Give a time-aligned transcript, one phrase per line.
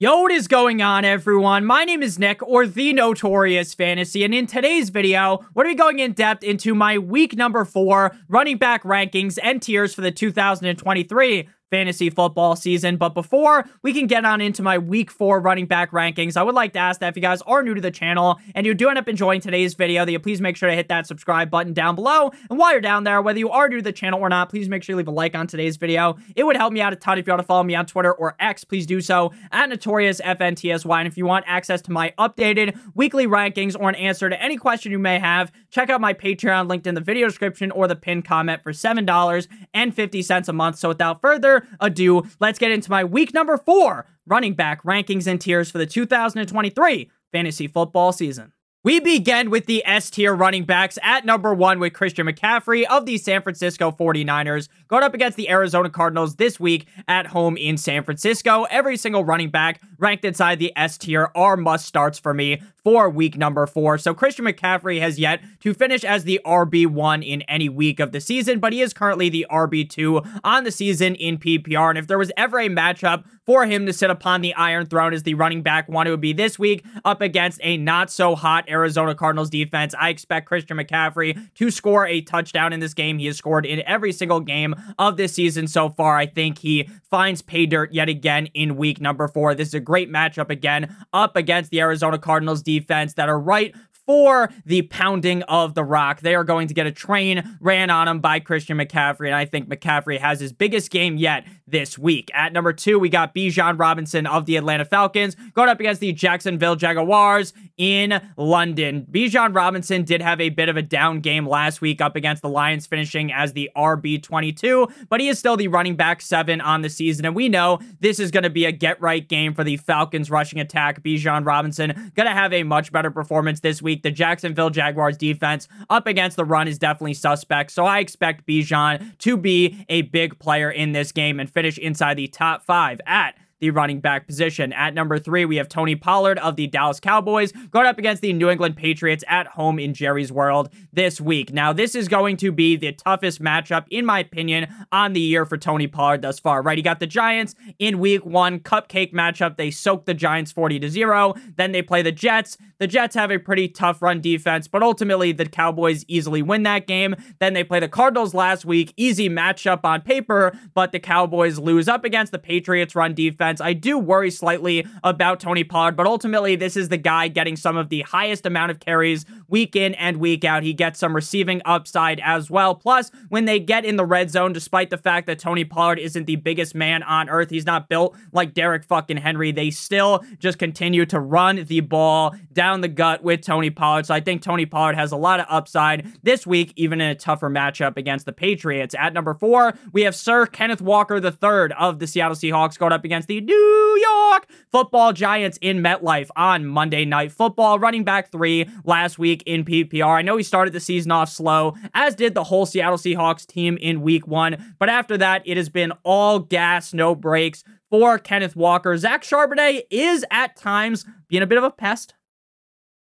[0.00, 1.64] Yo, what is going on, everyone?
[1.64, 5.76] My name is Nick, or The Notorious Fantasy, and in today's video, we're going to
[5.76, 10.00] be going in depth into my week number four running back rankings and tiers for
[10.00, 12.96] the 2023 fantasy football season.
[12.96, 16.54] But before we can get on into my week four running back rankings, I would
[16.54, 18.88] like to ask that if you guys are new to the channel and you do
[18.88, 21.72] end up enjoying today's video, that you please make sure to hit that subscribe button
[21.72, 22.30] down below.
[22.50, 24.68] And while you're down there, whether you are new to the channel or not, please
[24.68, 26.16] make sure you leave a like on today's video.
[26.36, 28.12] It would help me out a ton if you want to follow me on Twitter
[28.12, 28.64] or X.
[28.64, 30.98] Please do so at Notorious FNTSY.
[30.98, 34.56] And if you want access to my updated weekly rankings or an answer to any
[34.56, 37.96] question you may have, check out my Patreon linked in the video description or the
[37.96, 40.78] pinned comment for $7.50 a month.
[40.78, 45.40] So without further ado, let's get into my week number four running back rankings and
[45.40, 48.52] tiers for the 2023 fantasy football season.
[48.84, 53.06] We begin with the S tier running backs at number one with Christian McCaffrey of
[53.06, 57.78] the San Francisco 49ers going up against the Arizona Cardinals this week at home in
[57.78, 58.64] San Francisco.
[58.64, 63.08] Every single running back ranked inside the S tier are must starts for me for
[63.08, 63.96] week number four.
[63.96, 68.20] So Christian McCaffrey has yet to finish as the RB1 in any week of the
[68.20, 71.88] season, but he is currently the RB2 on the season in PPR.
[71.88, 75.14] And if there was ever a matchup for him to sit upon the Iron Throne
[75.14, 78.34] as the running back one, it would be this week up against a not so
[78.34, 79.94] hot Arizona Cardinals defense.
[79.98, 83.18] I expect Christian McCaffrey to score a touchdown in this game.
[83.18, 86.18] He has scored in every single game of this season so far.
[86.18, 89.54] I think he finds pay dirt yet again in week number four.
[89.54, 93.74] This is a great matchup again up against the Arizona Cardinals defense that are right
[94.06, 96.20] for the pounding of the rock.
[96.20, 99.44] They are going to get a train ran on them by Christian McCaffrey, and I
[99.44, 102.30] think McCaffrey has his biggest game yet this week.
[102.34, 106.12] At number two, we got Bijan Robinson of the Atlanta Falcons going up against the
[106.12, 109.06] Jacksonville Jaguars in London.
[109.10, 112.48] Bijan Robinson did have a bit of a down game last week up against the
[112.48, 116.90] Lions, finishing as the RB22, but he is still the running back seven on the
[116.90, 119.76] season, and we know this is going to be a get right game for the
[119.78, 121.02] Falcons rushing attack.
[121.02, 124.02] Bijan Robinson going to have a much better performance this week.
[124.02, 129.16] The Jacksonville Jaguars defense up against the run is definitely suspect, so I expect Bijan
[129.18, 133.36] to be a big player in this game and finish inside the top five at
[133.64, 134.72] the running back position.
[134.74, 138.32] At number three, we have Tony Pollard of the Dallas Cowboys going up against the
[138.34, 141.52] New England Patriots at home in Jerry's World this week.
[141.52, 145.46] Now, this is going to be the toughest matchup, in my opinion, on the year
[145.46, 146.76] for Tony Pollard thus far, right?
[146.76, 149.56] He got the Giants in week one, cupcake matchup.
[149.56, 151.34] They soaked the Giants 40 to 0.
[151.56, 152.58] Then they play the Jets.
[152.78, 156.86] The Jets have a pretty tough run defense, but ultimately the Cowboys easily win that
[156.86, 157.14] game.
[157.38, 158.92] Then they play the Cardinals last week.
[158.98, 163.53] Easy matchup on paper, but the Cowboys lose up against the Patriots run defense.
[163.60, 167.76] I do worry slightly about Tony Pollard, but ultimately this is the guy getting some
[167.76, 170.62] of the highest amount of carries week in and week out.
[170.62, 172.74] He gets some receiving upside as well.
[172.74, 176.26] Plus, when they get in the red zone, despite the fact that Tony Pollard isn't
[176.26, 179.52] the biggest man on earth, he's not built like Derek fucking Henry.
[179.52, 184.06] They still just continue to run the ball down the gut with Tony Pollard.
[184.06, 187.14] So I think Tony Pollard has a lot of upside this week, even in a
[187.14, 188.94] tougher matchup against the Patriots.
[188.98, 193.04] At number four, we have Sir Kenneth Walker III of the Seattle Seahawks going up
[193.04, 197.78] against the New York Football Giants in MetLife on Monday Night Football.
[197.78, 200.18] Running back three last week in PPR.
[200.18, 203.76] I know he started the season off slow, as did the whole Seattle Seahawks team
[203.76, 204.74] in week one.
[204.78, 208.96] But after that, it has been all gas, no breaks for Kenneth Walker.
[208.96, 212.14] Zach Charbonnet is at times being a bit of a pest,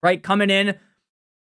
[0.02, 0.22] right?
[0.22, 0.76] Coming in,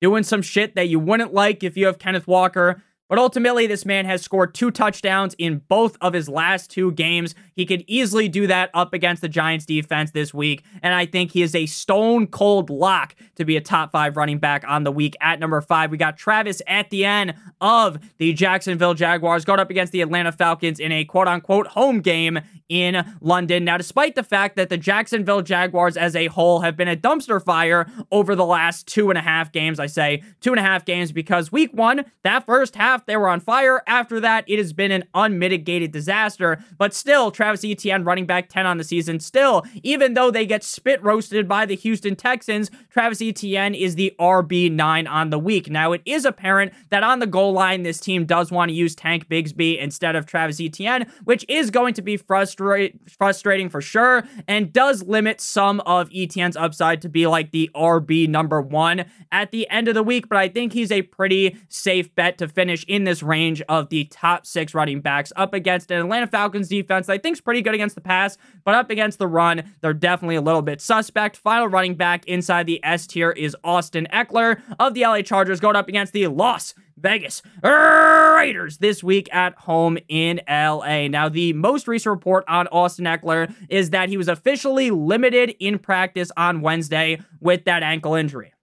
[0.01, 2.83] doing some shit that you wouldn't like if you have Kenneth Walker.
[3.13, 7.35] But ultimately, this man has scored two touchdowns in both of his last two games.
[7.55, 10.63] He could easily do that up against the Giants defense this week.
[10.81, 14.39] And I think he is a stone cold lock to be a top five running
[14.39, 15.15] back on the week.
[15.21, 20.01] At number five, we got Travis Etienne of the Jacksonville Jaguars going up against the
[20.01, 23.63] Atlanta Falcons in a quote unquote home game in London.
[23.63, 27.43] Now, despite the fact that the Jacksonville Jaguars as a whole have been a dumpster
[27.43, 30.83] fire over the last two and a half games, I say two and a half
[30.83, 33.81] games because week one, that first half, they were on fire.
[33.87, 36.63] After that, it has been an unmitigated disaster.
[36.77, 40.63] But still, Travis Etienne, running back 10 on the season, still, even though they get
[40.63, 45.69] spit roasted by the Houston Texans, Travis Etienne is the RB9 on the week.
[45.69, 48.95] Now, it is apparent that on the goal line, this team does want to use
[48.95, 54.23] Tank Bigsby instead of Travis Etienne, which is going to be frustrate, frustrating for sure
[54.47, 59.51] and does limit some of Etienne's upside to be like the RB number one at
[59.51, 60.29] the end of the week.
[60.29, 64.05] But I think he's a pretty safe bet to finish in this range of the
[64.05, 67.73] top six running backs up against an Atlanta Falcons defense I think think's pretty good
[67.73, 71.35] against the pass, but up against the run, they're definitely a little bit suspect.
[71.35, 75.75] Final running back inside the S tier is Austin Ekeler of the LA Chargers going
[75.75, 81.07] up against the Los Vegas Raiders this week at home in LA.
[81.07, 85.79] Now, the most recent report on Austin Ekeler is that he was officially limited in
[85.79, 88.53] practice on Wednesday with that ankle injury.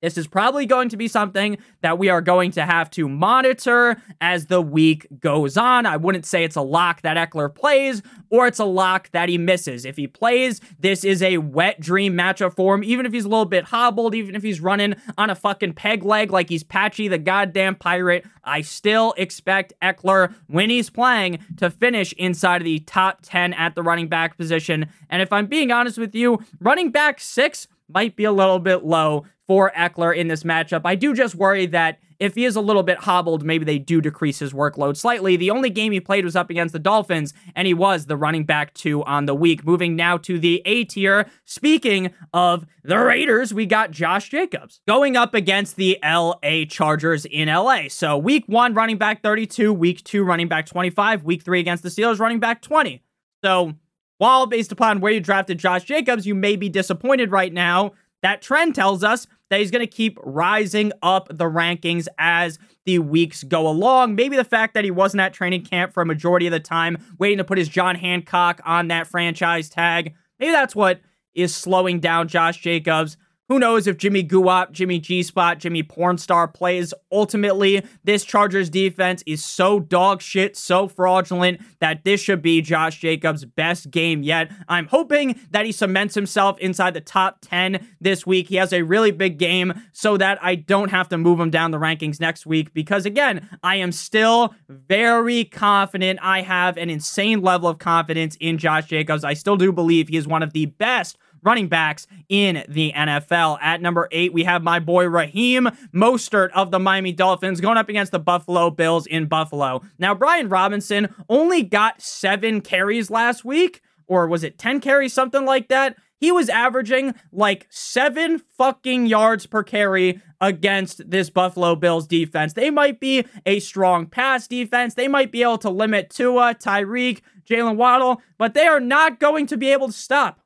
[0.00, 4.00] This is probably going to be something that we are going to have to monitor
[4.20, 5.84] as the week goes on.
[5.84, 9.36] I wouldn't say it's a lock that Ekeler plays or it's a lock that he
[9.36, 9.84] misses.
[9.84, 13.28] If he plays, this is a wet dream matchup for him, even if he's a
[13.28, 17.08] little bit hobbled, even if he's running on a fucking peg leg like he's Patchy
[17.08, 18.24] the goddamn pirate.
[18.44, 23.74] I still expect Ekeler, when he's playing, to finish inside of the top 10 at
[23.74, 24.86] the running back position.
[25.10, 28.84] And if I'm being honest with you, running back six might be a little bit
[28.84, 30.82] low for Ekeler in this matchup.
[30.84, 34.00] I do just worry that if he is a little bit hobbled, maybe they do
[34.00, 35.36] decrease his workload slightly.
[35.36, 38.44] The only game he played was up against the Dolphins, and he was the running
[38.44, 39.64] back two on the week.
[39.64, 41.26] Moving now to the A tier.
[41.46, 47.48] Speaking of the Raiders, we got Josh Jacobs going up against the LA Chargers in
[47.48, 47.88] LA.
[47.88, 51.88] So week one, running back 32, week two, running back 25, week three against the
[51.88, 53.02] Steelers, running back 20.
[53.42, 53.74] So
[54.20, 57.92] while based upon where you drafted Josh Jacobs, you may be disappointed right now.
[58.20, 62.98] That trend tells us that he's going to keep rising up the rankings as the
[62.98, 64.16] weeks go along.
[64.16, 66.98] Maybe the fact that he wasn't at training camp for a majority of the time,
[67.18, 71.00] waiting to put his John Hancock on that franchise tag, maybe that's what
[71.32, 73.16] is slowing down Josh Jacobs.
[73.50, 76.94] Who knows if Jimmy Guap, Jimmy G Spot, Jimmy Pornstar plays?
[77.10, 83.00] Ultimately, this Chargers defense is so dog shit, so fraudulent that this should be Josh
[83.00, 84.52] Jacobs' best game yet.
[84.68, 88.46] I'm hoping that he cements himself inside the top 10 this week.
[88.46, 91.72] He has a really big game so that I don't have to move him down
[91.72, 96.20] the rankings next week because, again, I am still very confident.
[96.22, 99.24] I have an insane level of confidence in Josh Jacobs.
[99.24, 103.58] I still do believe he is one of the best running backs in the NFL.
[103.60, 107.88] At number eight, we have my boy Raheem Mostert of the Miami Dolphins going up
[107.88, 109.82] against the Buffalo Bills in Buffalo.
[109.98, 115.44] Now, Brian Robinson only got seven carries last week, or was it 10 carries, something
[115.44, 115.96] like that?
[116.20, 122.52] He was averaging like seven fucking yards per carry against this Buffalo Bills defense.
[122.52, 124.94] They might be a strong pass defense.
[124.94, 129.46] They might be able to limit Tua, Tyreek, Jalen Waddle, but they are not going
[129.46, 130.40] to be able to stop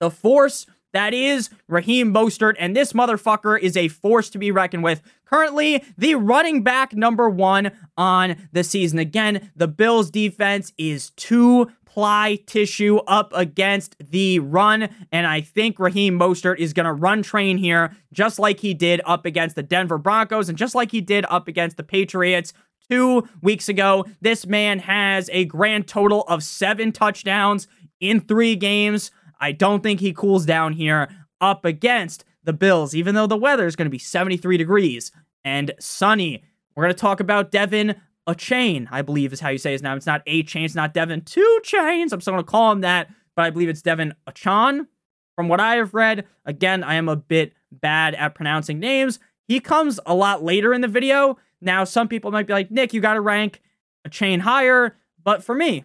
[0.00, 4.82] the force that is Raheem Mostert, and this motherfucker is a force to be reckoned
[4.82, 5.02] with.
[5.26, 8.98] Currently, the running back number one on the season.
[8.98, 15.78] Again, the Bills' defense is two ply tissue up against the run, and I think
[15.78, 19.62] Raheem Mostert is going to run train here, just like he did up against the
[19.62, 22.54] Denver Broncos, and just like he did up against the Patriots
[22.88, 24.06] two weeks ago.
[24.20, 27.66] This man has a grand total of seven touchdowns
[28.00, 29.10] in three games.
[29.40, 31.08] I don't think he cools down here
[31.40, 35.12] up against the Bills, even though the weather is going to be 73 degrees
[35.44, 36.42] and sunny.
[36.74, 37.96] We're going to talk about Devin
[38.26, 39.96] a chain, I believe is how you say his name.
[39.96, 42.12] It's not a chain, it's not Devin two chains.
[42.12, 44.88] I'm still going to call him that, but I believe it's Devin Achan.
[45.36, 49.18] From what I have read, again, I am a bit bad at pronouncing names.
[49.46, 51.36] He comes a lot later in the video.
[51.60, 53.60] Now, some people might be like, Nick, you got to rank
[54.08, 54.96] Achane higher.
[55.22, 55.84] But for me,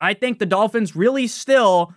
[0.00, 1.94] I think the Dolphins really still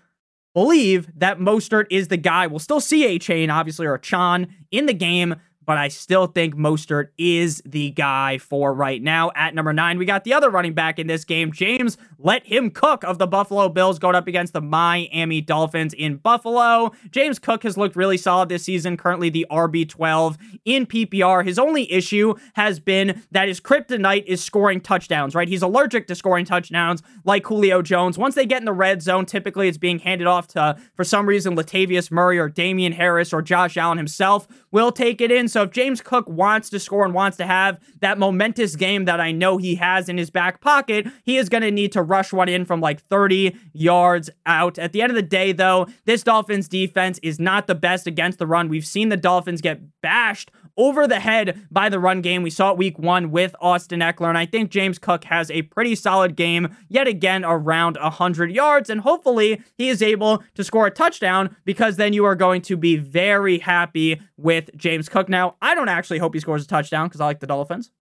[0.54, 2.48] believe that Mostert is the guy.
[2.48, 5.36] We'll still see Achane, obviously, or Chan in the game,
[5.70, 9.30] but I still think Mostert is the guy for right now.
[9.36, 12.72] At number nine, we got the other running back in this game, James Let Him
[12.72, 16.92] Cook of the Buffalo Bills, going up against the Miami Dolphins in Buffalo.
[17.12, 21.46] James Cook has looked really solid this season, currently the RB12 in PPR.
[21.46, 25.48] His only issue has been that his kryptonite is scoring touchdowns, right?
[25.48, 28.18] He's allergic to scoring touchdowns like Julio Jones.
[28.18, 31.30] Once they get in the red zone, typically it's being handed off to, for some
[31.30, 35.48] reason, Latavius Murray or Damien Harris or Josh Allen himself will take it in.
[35.48, 39.04] So so if James Cook wants to score and wants to have that momentous game
[39.04, 42.02] that I know he has in his back pocket, he is going to need to
[42.02, 44.80] rush one in from like 30 yards out.
[44.80, 48.40] At the end of the day, though, this Dolphins defense is not the best against
[48.40, 48.70] the run.
[48.70, 52.42] We've seen the Dolphins get bashed over the head by the run game.
[52.42, 55.64] We saw it week one with Austin Ekeler, and I think James Cook has a
[55.64, 60.88] pretty solid game yet again around 100 yards, and hopefully he is able to score
[60.88, 65.28] a touchdown because then you are going to be very happy with James Cook.
[65.28, 67.92] Now, I don't actually hope he scores a touchdown because I like the Dolphins.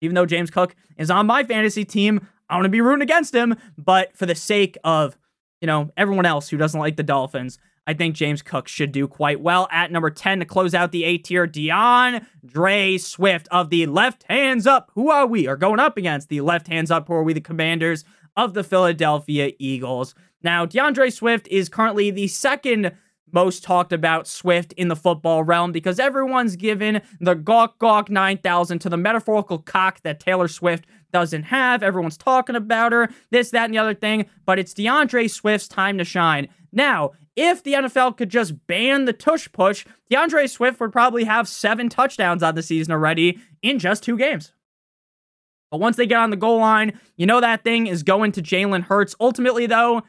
[0.00, 3.34] Even though James Cook is on my fantasy team, I want to be rooting against
[3.34, 5.18] him, but for the sake of,
[5.60, 9.08] you know, everyone else who doesn't like the Dolphins, I think James Cook should do
[9.08, 9.68] quite well.
[9.70, 14.66] At number 10 to close out the A tier, D'Andre Swift of the left hands
[14.66, 14.90] up.
[14.94, 15.46] Who are we?
[15.48, 17.08] Are going up against the left hands up.
[17.08, 17.32] Who are we?
[17.32, 18.04] The commanders
[18.36, 20.14] of the Philadelphia Eagles.
[20.42, 22.92] Now, D'Andre Swift is currently the second
[23.32, 28.78] most talked about Swift in the football realm because everyone's given the Gawk Gawk 9000
[28.80, 31.82] to the metaphorical cock that Taylor Swift doesn't have.
[31.82, 35.98] Everyone's talking about her, this, that, and the other thing, but it's D'Andre Swift's time
[35.98, 36.48] to shine.
[36.72, 41.48] Now, if the NFL could just ban the tush push, D'Andre Swift would probably have
[41.48, 44.52] seven touchdowns on the season already in just two games.
[45.70, 48.42] But once they get on the goal line, you know that thing is going to
[48.42, 49.14] Jalen Hurts.
[49.20, 50.02] Ultimately, though,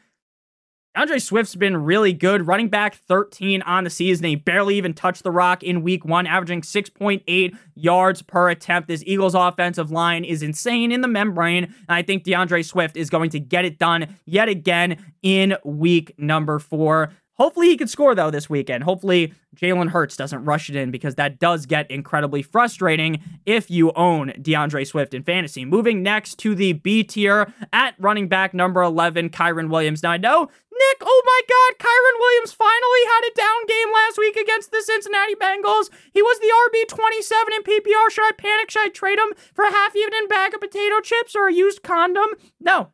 [0.94, 4.26] Andre Swift's been really good, running back 13 on the season.
[4.26, 8.88] He barely even touched the rock in week one, averaging 6.8 yards per attempt.
[8.88, 11.64] This Eagles offensive line is insane in the membrane.
[11.64, 16.12] And I think D'Andre Swift is going to get it done yet again in week
[16.18, 17.10] number four.
[17.42, 18.84] Hopefully he can score though this weekend.
[18.84, 23.90] Hopefully Jalen Hurts doesn't rush it in because that does get incredibly frustrating if you
[23.94, 25.64] own D'Andre Swift in fantasy.
[25.64, 30.04] Moving next to the B tier at running back number 11, Kyren Williams.
[30.04, 34.18] Now I know Nick, oh my God, Kyren Williams finally had a down game last
[34.18, 35.90] week against the Cincinnati Bengals.
[36.12, 38.08] He was the RB 27 in PPR.
[38.12, 38.70] Should I panic?
[38.70, 41.82] Should I trade him for a half evening bag of potato chips or a used
[41.82, 42.28] condom?
[42.60, 42.90] No.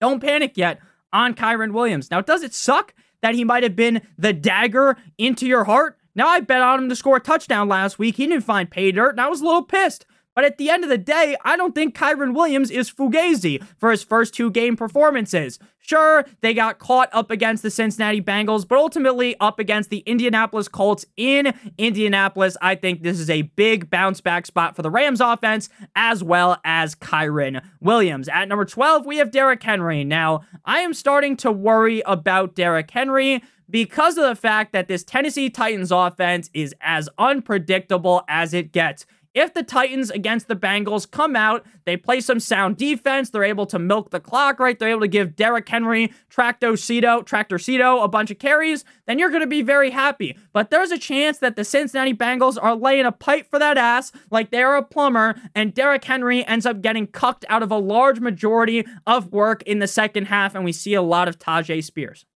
[0.00, 0.80] Don't panic yet
[1.12, 2.10] on Kyren Williams.
[2.10, 5.98] Now, does it suck that he might have been the dagger into your heart?
[6.14, 8.16] Now, I bet on him to score a touchdown last week.
[8.16, 10.06] He didn't find pay dirt, and I was a little pissed.
[10.40, 13.90] But at the end of the day, I don't think Kyren Williams is Fugazi for
[13.90, 15.58] his first two game performances.
[15.80, 20.66] Sure, they got caught up against the Cincinnati Bengals, but ultimately up against the Indianapolis
[20.66, 22.56] Colts in Indianapolis.
[22.62, 26.56] I think this is a big bounce back spot for the Rams offense, as well
[26.64, 28.26] as Kyren Williams.
[28.26, 30.04] At number 12, we have Derrick Henry.
[30.04, 35.04] Now, I am starting to worry about Derrick Henry because of the fact that this
[35.04, 39.06] Tennessee Titans offense is as unpredictable as it gets.
[39.32, 43.66] If the Titans against the Bengals come out, they play some sound defense, they're able
[43.66, 44.76] to milk the clock, right?
[44.76, 49.20] They're able to give Derrick Henry, Tractor Cito, Tractor Cito a bunch of carries, then
[49.20, 50.36] you're going to be very happy.
[50.52, 54.10] But there's a chance that the Cincinnati Bengals are laying a pipe for that ass
[54.32, 58.18] like they're a plumber, and Derrick Henry ends up getting cucked out of a large
[58.18, 62.26] majority of work in the second half, and we see a lot of Tyjae Spears.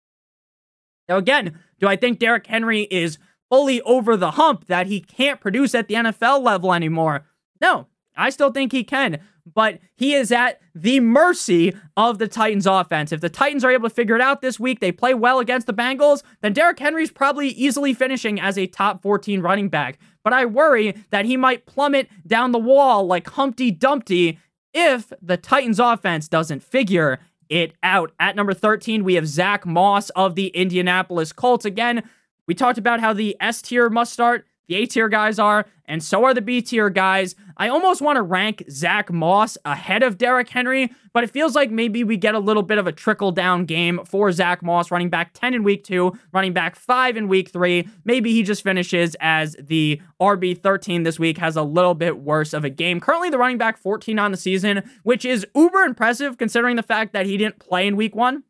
[1.09, 3.19] Now, again, do I think Derrick Henry is
[3.51, 7.27] fully over the hump that he can't produce at the NFL level anymore.
[7.61, 7.87] No,
[8.17, 9.21] I still think he can,
[9.53, 13.13] but he is at the mercy of the Titans offense.
[13.13, 15.67] If the Titans are able to figure it out this week, they play well against
[15.67, 19.99] the Bengals, then Derrick Henry's probably easily finishing as a top 14 running back.
[20.23, 24.39] But I worry that he might plummet down the wall like Humpty Dumpty
[24.73, 28.13] if the Titans offense doesn't figure it out.
[28.19, 31.65] At number 13, we have Zach Moss of the Indianapolis Colts.
[31.65, 32.03] Again,
[32.47, 36.03] we talked about how the S tier must start, the A tier guys are, and
[36.03, 37.35] so are the B tier guys.
[37.57, 41.71] I almost want to rank Zach Moss ahead of Derrick Henry, but it feels like
[41.71, 45.11] maybe we get a little bit of a trickle down game for Zach Moss, running
[45.11, 47.89] back 10 in week two, running back five in week three.
[48.05, 52.53] Maybe he just finishes as the RB 13 this week, has a little bit worse
[52.53, 53.01] of a game.
[53.01, 57.13] Currently, the running back 14 on the season, which is uber impressive considering the fact
[57.13, 58.45] that he didn't play in week one.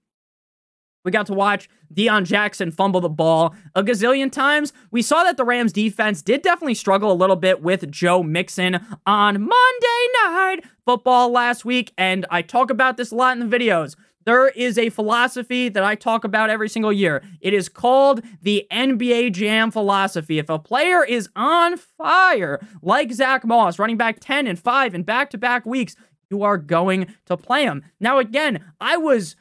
[1.04, 4.72] We got to watch Deon Jackson fumble the ball a gazillion times.
[4.90, 8.80] We saw that the Rams defense did definitely struggle a little bit with Joe Mixon
[9.06, 13.56] on Monday Night Football last week, and I talk about this a lot in the
[13.58, 13.96] videos.
[14.24, 17.22] There is a philosophy that I talk about every single year.
[17.42, 20.38] It is called the NBA Jam philosophy.
[20.38, 25.02] If a player is on fire, like Zach Moss, running back 10 and 5 in
[25.02, 25.94] back to back weeks,
[26.30, 27.82] you are going to play him.
[28.00, 29.36] Now, again, I was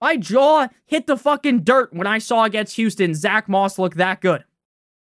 [0.00, 4.20] my jaw hit the fucking dirt when I saw against Houston Zach Moss look that
[4.20, 4.44] good.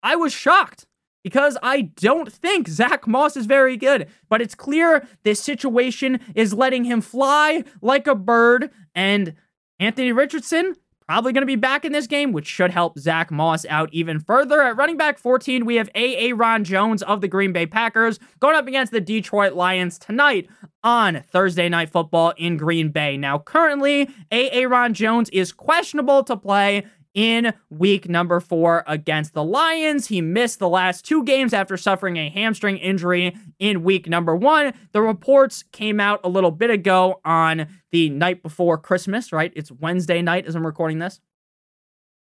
[0.03, 0.87] I was shocked
[1.23, 4.09] because I don't think Zach Moss is very good.
[4.29, 8.71] But it's clear this situation is letting him fly like a bird.
[8.95, 9.35] And
[9.79, 10.75] Anthony Richardson
[11.11, 14.21] probably going to be back in this game, which should help Zach Moss out even
[14.21, 14.63] further.
[14.63, 16.35] At running back 14, we have A.A.
[16.35, 20.47] Ron Jones of the Green Bay Packers going up against the Detroit Lions tonight
[20.85, 23.17] on Thursday Night Football in Green Bay.
[23.17, 24.69] Now, currently, A.A.
[24.69, 30.07] Ron Jones is questionable to play in week number four against the Lions.
[30.07, 34.73] He missed the last two games after suffering a hamstring injury in week number one.
[34.93, 39.53] The reports came out a little bit ago on the night before Christmas, right?
[39.57, 41.21] It's Wednesday night as I'm recording this.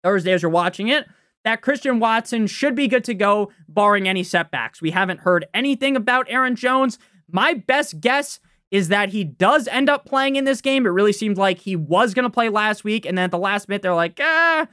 [0.03, 1.07] Thursday as you're watching it.
[1.45, 4.83] That Christian Watson should be good to go, barring any setbacks.
[4.83, 6.99] We haven't heard anything about Aaron Jones.
[7.31, 10.87] My best guess is that he does end up playing in this game.
[10.87, 13.07] It really seemed like he was going to play last week.
[13.07, 14.69] And then at the last minute, they're like, ah,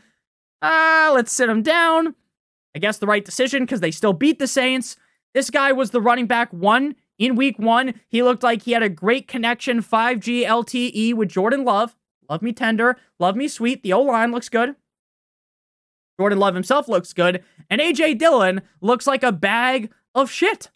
[0.62, 2.16] ah, let's sit him down.
[2.76, 4.98] I guess the right decision because they still beat the Saints.
[5.34, 8.00] This guy was the running back one in week one.
[8.08, 11.96] He looked like he had a great connection 5G LTE with Jordan Love.
[12.30, 13.84] Love me tender, love me sweet.
[13.84, 14.76] The O line looks good.
[16.20, 20.70] Jordan Love himself looks good, and AJ Dillon looks like a bag of shit.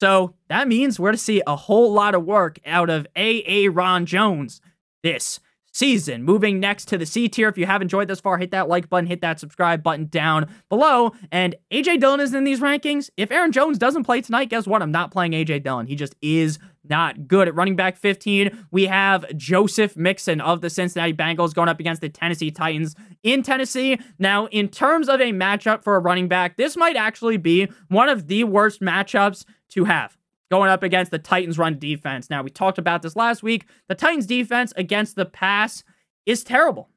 [0.00, 3.68] So that means we're to see a whole lot of work out of A.A.
[3.68, 4.60] Ron Jones
[5.02, 5.40] this
[5.78, 6.24] season.
[6.24, 7.48] Moving next to the C tier.
[7.48, 10.50] If you have enjoyed this far, hit that like button, hit that subscribe button down
[10.68, 11.12] below.
[11.30, 13.10] And AJ Dillon is in these rankings.
[13.16, 14.82] If Aaron Jones doesn't play tonight, guess what?
[14.82, 15.86] I'm not playing AJ Dillon.
[15.86, 16.58] He just is
[16.88, 18.66] not good at running back 15.
[18.72, 23.42] We have Joseph Mixon of the Cincinnati Bengals going up against the Tennessee Titans in
[23.42, 24.00] Tennessee.
[24.18, 28.08] Now, in terms of a matchup for a running back, this might actually be one
[28.08, 30.17] of the worst matchups to have
[30.50, 32.30] going up against the Titans run defense.
[32.30, 33.66] Now, we talked about this last week.
[33.88, 35.84] The Titans defense against the pass
[36.26, 36.88] is terrible.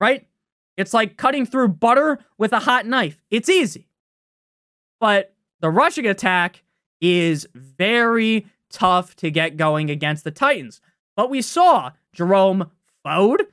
[0.00, 0.26] Right?
[0.76, 3.20] It's like cutting through butter with a hot knife.
[3.30, 3.88] It's easy.
[5.00, 6.62] But the rushing attack
[7.00, 10.80] is very tough to get going against the Titans.
[11.16, 12.70] But we saw Jerome
[13.02, 13.46] Ford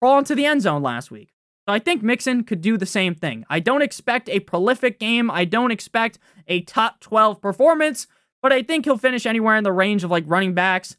[0.00, 1.33] crawl into the end zone last week.
[1.66, 3.44] So I think Mixon could do the same thing.
[3.48, 5.30] I don't expect a prolific game.
[5.30, 8.06] I don't expect a top 12 performance,
[8.42, 10.96] but I think he'll finish anywhere in the range of like running backs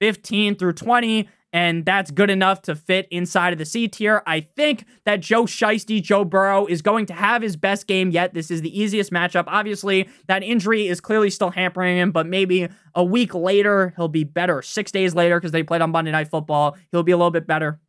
[0.00, 4.22] 15 through 20, and that's good enough to fit inside of the C tier.
[4.26, 8.34] I think that Joe Shiesty, Joe Burrow, is going to have his best game yet.
[8.34, 9.44] This is the easiest matchup.
[9.46, 14.24] Obviously, that injury is clearly still hampering him, but maybe a week later, he'll be
[14.24, 14.62] better.
[14.62, 17.46] Six days later, because they played on Monday Night Football, he'll be a little bit
[17.46, 17.80] better.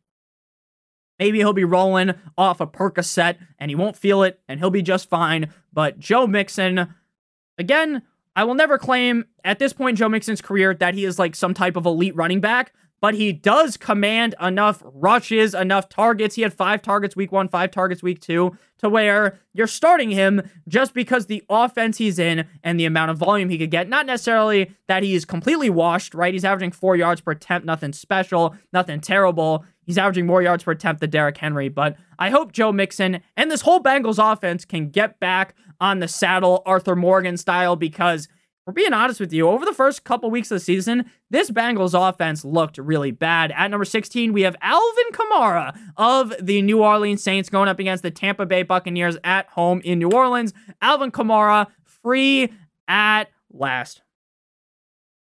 [1.18, 4.82] Maybe he'll be rolling off a Percocet and he won't feel it and he'll be
[4.82, 5.52] just fine.
[5.72, 6.94] But Joe Mixon,
[7.58, 8.02] again,
[8.36, 11.54] I will never claim at this point Joe Mixon's career that he is like some
[11.54, 16.36] type of elite running back, but he does command enough rushes, enough targets.
[16.36, 20.42] He had five targets week one, five targets week two, to where you're starting him
[20.68, 23.88] just because the offense he's in and the amount of volume he could get.
[23.88, 26.32] Not necessarily that he's completely washed, right?
[26.32, 29.64] He's averaging four yards per attempt, nothing special, nothing terrible.
[29.88, 33.50] He's averaging more yards per attempt than Derrick Henry, but I hope Joe Mixon and
[33.50, 38.28] this whole Bengals offense can get back on the saddle Arthur Morgan style because
[38.66, 41.98] we're being honest with you, over the first couple weeks of the season, this Bengals
[41.98, 43.50] offense looked really bad.
[43.52, 48.02] At number 16, we have Alvin Kamara of the New Orleans Saints going up against
[48.02, 50.52] the Tampa Bay Buccaneers at home in New Orleans.
[50.82, 52.52] Alvin Kamara free
[52.86, 54.02] at last.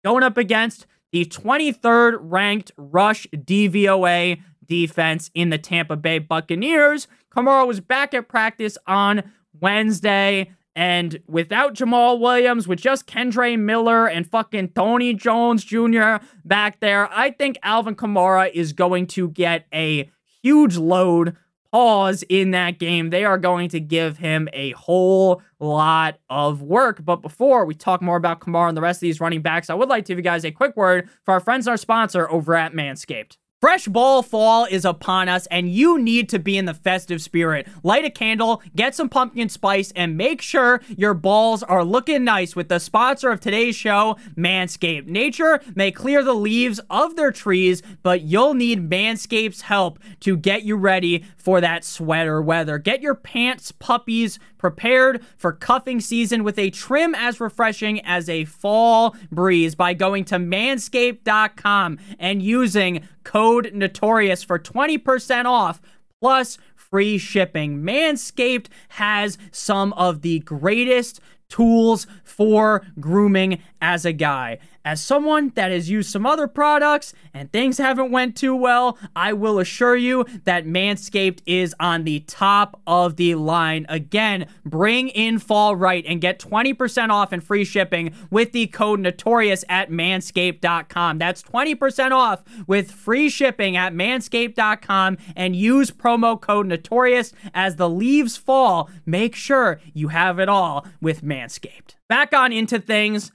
[0.03, 7.07] Going up against the 23rd ranked rush DVOA defense in the Tampa Bay Buccaneers.
[7.35, 9.23] Kamara was back at practice on
[9.59, 10.51] Wednesday.
[10.75, 16.17] And without Jamaal Williams, with just Kendre Miller and fucking Tony Jones Jr.
[16.45, 20.09] back there, I think Alvin Kamara is going to get a
[20.43, 21.35] huge load
[21.71, 23.09] pause in that game.
[23.09, 27.03] They are going to give him a whole lot of work.
[27.03, 29.73] But before we talk more about Kamara and the rest of these running backs, I
[29.73, 32.29] would like to give you guys a quick word for our friends and our sponsor
[32.29, 33.37] over at Manscaped.
[33.59, 37.67] Fresh ball fall is upon us, and you need to be in the festive spirit.
[37.81, 42.55] Light a candle, get some pumpkin spice, and make sure your balls are looking nice
[42.55, 45.07] with the sponsor of today's show, Manscaped.
[45.07, 50.61] Nature may clear the leaves of their trees, but you'll need Manscaped's help to get
[50.61, 52.77] you ready for that sweater weather.
[52.77, 58.45] Get your pants puppies prepared for cuffing season with a trim as refreshing as a
[58.45, 65.81] fall breeze by going to manscaped.com and using code notorious for 20% off
[66.19, 67.81] plus free shipping.
[67.81, 74.59] Manscaped has some of the greatest tools for grooming as a guy.
[74.87, 79.33] As someone that has used some other products and things haven't went too well, I
[79.33, 83.85] will assure you that Manscaped is on the top of the line.
[83.89, 89.01] Again, bring in fall right and get 20% off and free shipping with the code
[89.01, 91.17] notorious at manscaped.com.
[91.17, 97.89] That's 20% off with free shipping at manscaped.com and use promo code notorious as the
[97.89, 98.89] leaves fall.
[99.05, 101.95] Make sure you have it all with Manscaped.
[102.07, 103.33] Back on into things.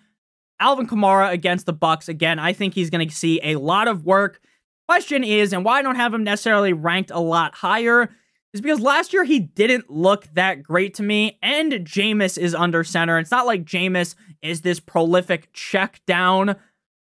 [0.62, 2.38] Alvin Kamara against the Bucks again.
[2.38, 4.40] I think he's going to see a lot of work.
[4.88, 8.08] Question is, and why I don't have him necessarily ranked a lot higher,
[8.54, 12.84] is because last year he didn't look that great to me, and Jameis is under
[12.84, 13.18] center.
[13.18, 16.54] It's not like Jameis is this prolific check down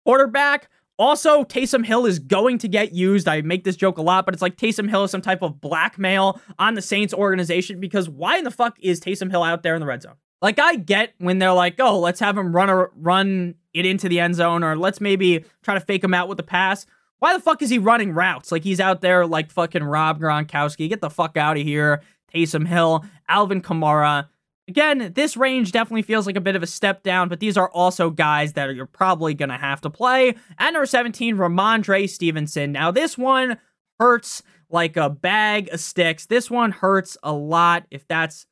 [0.05, 0.69] quarterback.
[0.99, 3.29] Also, Taysom Hill is going to get used.
[3.29, 5.59] I make this joke a lot, but it's like Taysom Hill is some type of
[5.59, 9.75] blackmail on the Saints organization because why in the fuck is Taysom Hill out there
[9.75, 10.17] in the red zone?
[10.41, 14.09] Like I get when they're like, "Oh, let's have him run a, run it into
[14.09, 16.87] the end zone or let's maybe try to fake him out with the pass."
[17.21, 18.53] Why the fuck is he running routes?
[18.53, 20.89] Like he's out there like fucking Rob Gronkowski.
[20.89, 22.03] Get the fuck out of here.
[22.33, 24.29] Taysom Hill, Alvin Kamara.
[24.69, 27.71] Again, this range definitely feels like a bit of a step down, but these are
[27.71, 30.35] also guys that you're probably going to have to play.
[30.59, 32.71] At number 17, Rhamondre Stevenson.
[32.73, 33.57] Now, this one
[33.99, 36.27] hurts like a bag of sticks.
[36.27, 37.87] This one hurts a lot.
[37.91, 38.47] If that's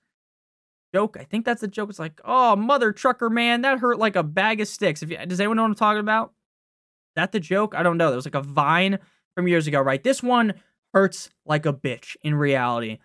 [0.96, 1.90] joke, I think that's the joke.
[1.90, 5.02] It's like, oh, mother trucker man, that hurt like a bag of sticks.
[5.02, 6.32] If you, does anyone know what I'm talking about?
[7.16, 7.74] That the joke?
[7.74, 8.08] I don't know.
[8.08, 8.98] There was like a vine
[9.34, 10.02] from years ago, right?
[10.02, 10.54] This one
[10.94, 12.98] hurts like a bitch in reality.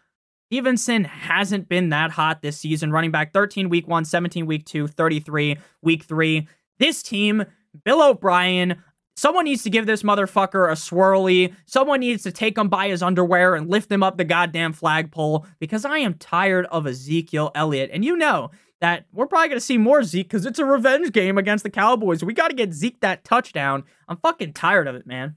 [0.47, 2.93] Stevenson hasn't been that hot this season.
[2.93, 6.47] Running back 13 week one, 17 week two, 33 week three.
[6.79, 7.43] This team,
[7.83, 8.81] Bill O'Brien,
[9.21, 11.53] someone needs to give this motherfucker a swirly.
[11.67, 15.45] Someone needs to take him by his underwear and lift him up the goddamn flagpole
[15.59, 17.91] because I am tired of Ezekiel Elliott.
[17.93, 21.11] And you know that we're probably going to see more Zeke because it's a revenge
[21.11, 22.23] game against the Cowboys.
[22.23, 23.83] We got to get Zeke that touchdown.
[24.07, 25.35] I'm fucking tired of it, man.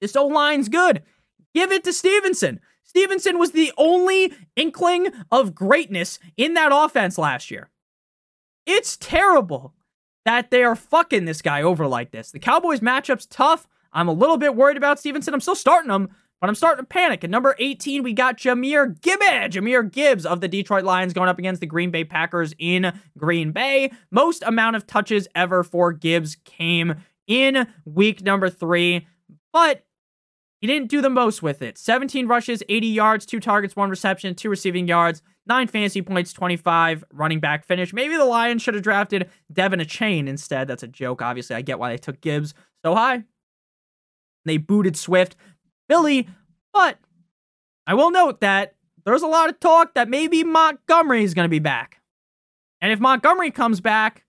[0.00, 1.02] This O line's good.
[1.54, 2.60] Give it to Stevenson.
[2.84, 7.68] Stevenson was the only inkling of greatness in that offense last year.
[8.64, 9.74] It's terrible
[10.26, 12.32] that they are fucking this guy over like this.
[12.32, 13.66] The Cowboys matchup's tough.
[13.92, 15.32] I'm a little bit worried about Stevenson.
[15.32, 16.08] I'm still starting him,
[16.40, 17.22] but I'm starting to panic.
[17.22, 19.56] At number 18, we got Jahmyr Gibbs.
[19.56, 23.52] Jahmyr Gibbs of the Detroit Lions going up against the Green Bay Packers in Green
[23.52, 23.92] Bay.
[24.10, 26.96] Most amount of touches ever for Gibbs came
[27.28, 29.06] in week number three,
[29.52, 29.86] but
[30.60, 31.78] he didn't do the most with it.
[31.78, 37.04] 17 rushes, 80 yards, two targets, one reception, two receiving yards, nine fantasy points, 25
[37.12, 37.92] running back finish.
[37.92, 40.68] Maybe the Lions should have drafted De'Von Achane instead.
[40.68, 41.22] That's a joke.
[41.22, 42.54] Obviously, I get why they took Gibbs
[42.84, 43.24] so high.
[44.44, 45.36] They booted Swift,
[45.88, 46.28] Billy,
[46.72, 46.98] but
[47.86, 51.50] I will note that there's a lot of talk that maybe Montgomery is going to
[51.50, 52.00] be back.
[52.80, 54.24] And if Montgomery comes back,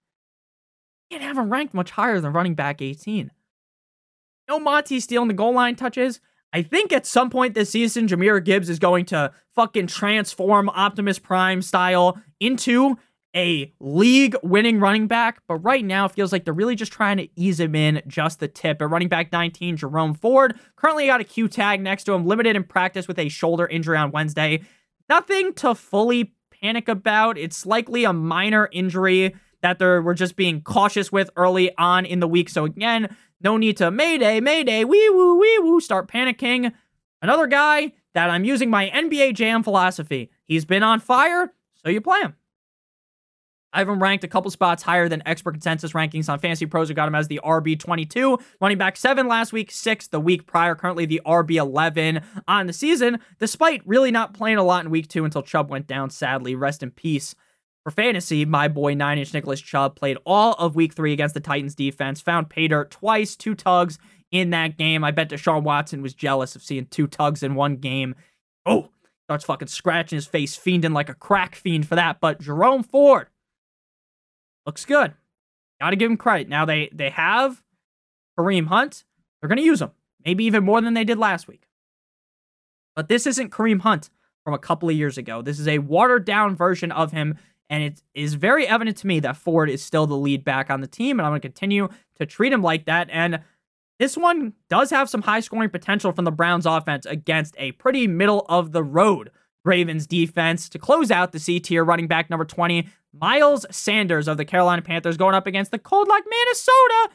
[1.10, 3.32] you can't have him ranked much higher than running back 18
[4.48, 6.20] no Monty stealing the goal line touches.
[6.54, 11.20] I think at some point this season, Jahmyr Gibbs is going to fucking transform Optimus
[11.20, 12.98] Prime style into
[13.36, 15.42] a league winning running back.
[15.48, 18.40] But right now, it feels like they're really just trying to ease him in just
[18.40, 18.82] the tip.
[18.82, 22.56] At running back 19, Jerome Ford currently got a Q tag next to him, limited
[22.56, 24.62] in practice with a shoulder injury on Wednesday.
[25.10, 27.38] Nothing to fully panic about.
[27.38, 32.20] It's likely a minor injury that they were just being cautious with early on in
[32.20, 32.50] the week.
[32.50, 36.74] So again, no need to Mayday, Mayday, wee woo, wee woo, start panicking.
[37.22, 40.32] Another guy that I'm using my NBA Jam philosophy.
[40.44, 42.36] He's been on fire, so you play him.
[43.74, 46.90] I have him ranked a couple spots higher than expert consensus rankings on Fantasy Pros.
[46.90, 50.74] We got him as the RB22, running back seven last week, six the week prior,
[50.74, 55.26] currently the RB11 on the season, despite really not playing a lot in week two
[55.26, 56.56] until Chubb went down, sadly.
[56.56, 57.36] Rest in peace
[57.88, 61.40] for fantasy, my boy Nine Inch Nicholas Chubb played all of week three against the
[61.40, 63.98] Titans defense, found pay dirt twice, two tugs
[64.30, 65.06] in that game.
[65.06, 68.16] I bet Deshaun Watson was jealous of seeing two tugs in one game.
[68.66, 68.90] Oh,
[69.24, 72.20] starts fucking scratching his face, fiending like a crack fiend for that.
[72.20, 73.30] But Jerome Ford
[74.66, 75.14] looks good.
[75.80, 76.50] Gotta give him credit.
[76.50, 77.64] Now they they have
[78.38, 79.06] Kareem Hunt.
[79.40, 79.92] They're gonna use him.
[80.26, 81.70] Maybe even more than they did last week.
[82.98, 84.10] But this isn't Kareem Hunt
[84.44, 85.42] from a couple of years ago.
[85.42, 87.38] This is a watered down version of him
[87.70, 90.82] and it is very evident to me that Ford is still the lead back on
[90.82, 93.10] the team, and I'm going to continue to treat him like that.
[93.12, 93.42] And
[94.00, 98.08] this one does have some high scoring potential from the Browns offense against a pretty
[98.08, 99.32] middle of the road
[99.66, 100.70] Ravens defense.
[100.70, 104.82] To close out the C tier, running back number 20, Miles Sanders of the Carolina
[104.82, 107.10] Panthers going up against the cold like Minnesota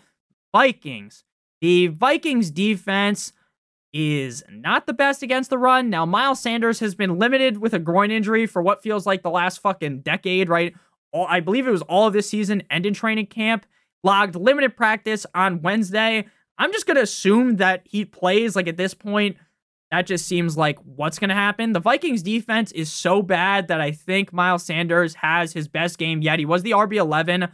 [0.52, 1.24] Vikings.
[1.60, 3.32] The Vikings defense
[3.92, 5.90] is not the best against the run.
[5.90, 9.30] Now, Miles Sanders has been limited with a groin injury for what feels like the
[9.30, 10.74] last fucking decade, right?
[11.12, 13.66] All, I believe it was all of this season and in training camp.
[14.02, 16.26] Logged limited practice on Wednesday.
[16.58, 18.56] I'm just going to assume that he plays.
[18.56, 19.36] Like at this point,
[19.90, 21.74] that just seems like what's going to happen.
[21.74, 26.22] The Vikings defense is so bad that I think Miles Sanders has his best game
[26.22, 26.38] yet.
[26.38, 27.50] He was the RB11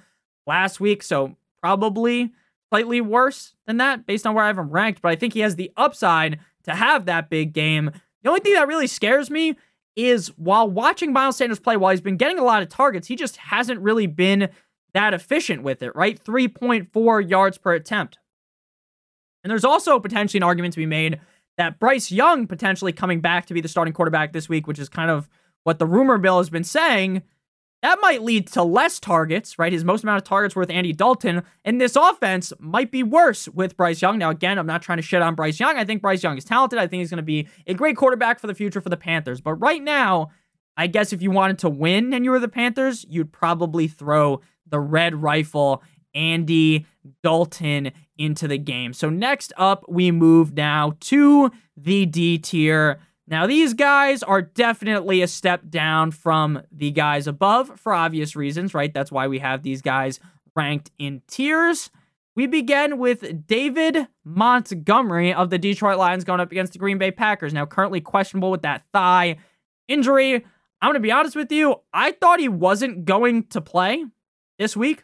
[0.47, 2.33] last week, so probably
[2.71, 5.41] slightly worse than that based on where I have him ranked, but I think he
[5.41, 7.91] has the upside to have that big game.
[8.23, 9.57] The only thing that really scares me
[9.97, 13.17] is while watching Miles Sanders play, while he's been getting a lot of targets, he
[13.17, 14.49] just hasn't really been
[14.95, 16.23] that efficient with it, right?
[16.23, 18.19] 3.4 yards per attempt.
[19.43, 21.21] And there's also potentially an argument to be made
[21.57, 24.89] that Bryce Young potentially coming back to be the starting quarterback this week, which is
[24.89, 25.29] kind of
[25.65, 27.23] what the rumor mill has been saying,
[27.83, 29.73] that might lead to less targets, right?
[29.73, 31.43] His most amount of targets with Andy Dalton.
[31.65, 34.19] And this offense might be worse with Bryce Young.
[34.19, 35.77] Now, again, I'm not trying to shit on Bryce Young.
[35.77, 36.79] I think Bryce Young is talented.
[36.79, 39.41] I think he's going to be a great quarterback for the future for the Panthers.
[39.41, 40.31] But right now,
[40.77, 44.41] I guess if you wanted to win and you were the Panthers, you'd probably throw
[44.67, 45.83] the red rifle
[46.15, 46.85] Andy
[47.23, 48.93] Dalton into the game.
[48.93, 52.99] So next up, we move now to the D tier.
[53.31, 58.73] Now, these guys are definitely a step down from the guys above for obvious reasons,
[58.73, 58.93] right?
[58.93, 60.19] That's why we have these guys
[60.57, 61.91] ranked in tiers.
[62.35, 67.11] we begin with David Montgomery of the Detroit Lions going up against the Green Bay
[67.11, 67.53] Packers.
[67.53, 69.37] Now, currently questionable with that thigh
[69.89, 70.35] injury.
[70.81, 71.77] I'm going to be honest with you.
[71.93, 74.05] I thought he wasn't going to play
[74.59, 75.03] this week.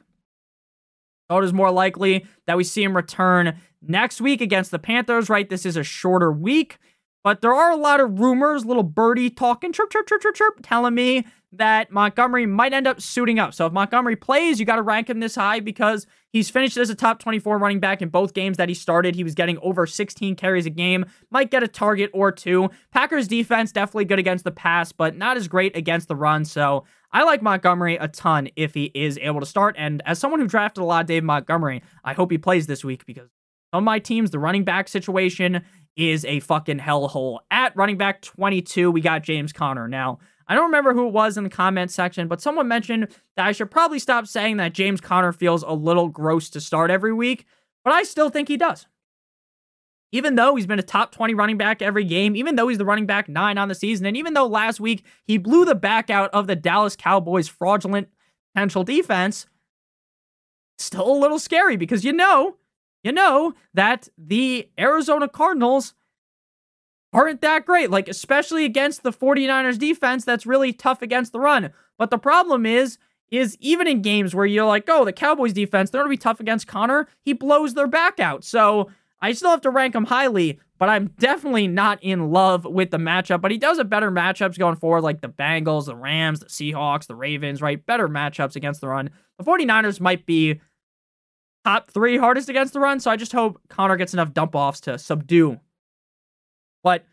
[1.28, 5.28] Thought it was more likely that we see him return next week against the Panthers,
[5.28, 5.48] right?
[5.48, 6.78] This is a shorter week.
[7.24, 10.60] But there are a lot of rumors, little birdie talking, chirp, chirp, chirp, chirp, chirp,
[10.62, 13.54] telling me that Montgomery might end up suiting up.
[13.54, 16.90] So if Montgomery plays, you got to rank him this high because he's finished as
[16.90, 19.14] a top 24 running back in both games that he started.
[19.14, 22.68] He was getting over 16 carries a game, might get a target or two.
[22.92, 26.44] Packers defense definitely good against the pass, but not as great against the run.
[26.44, 29.76] So I like Montgomery a ton if he is able to start.
[29.78, 32.84] And as someone who drafted a lot of Dave Montgomery, I hope he plays this
[32.84, 33.30] week because
[33.72, 35.62] on my teams, the running back situation
[35.96, 37.38] is a fucking hellhole.
[37.50, 39.88] At running back 22, we got James Conner.
[39.88, 43.46] Now, I don't remember who it was in the comment section, but someone mentioned that
[43.46, 47.12] I should probably stop saying that James Conner feels a little gross to start every
[47.12, 47.46] week,
[47.82, 48.86] but I still think he does.
[50.12, 52.84] Even though he's been a top 20 running back every game, even though he's the
[52.84, 56.10] running back nine on the season, and even though last week he blew the back
[56.10, 58.08] out of the Dallas Cowboys' fraudulent
[58.54, 59.46] potential defense,
[60.78, 62.56] still a little scary because you know
[63.04, 65.94] you know that the Arizona Cardinals
[67.12, 71.70] aren't that great, like, especially against the 49ers defense that's really tough against the run.
[71.96, 72.98] But the problem is,
[73.30, 76.22] is even in games where you're like, oh, the Cowboys defense, they're going to be
[76.22, 78.44] tough against Conner, he blows their back out.
[78.44, 78.90] So
[79.20, 82.98] I still have to rank him highly, but I'm definitely not in love with the
[82.98, 83.40] matchup.
[83.40, 87.06] But he does have better matchups going forward, like the Bengals, the Rams, the Seahawks,
[87.06, 87.84] the Ravens, right?
[87.84, 89.10] Better matchups against the run.
[89.38, 90.60] The 49ers might be
[91.64, 93.00] top three hardest against the run.
[93.00, 95.60] So I just hope Conner gets enough dump offs to subdue
[96.82, 97.04] what